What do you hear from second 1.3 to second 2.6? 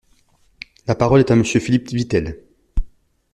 Monsieur Philippe Vitel.